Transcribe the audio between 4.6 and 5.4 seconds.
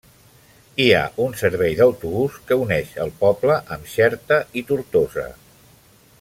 i Tortosa.